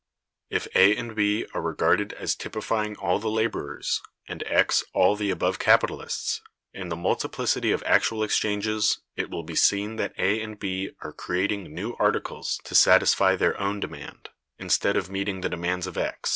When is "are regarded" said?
1.53-2.11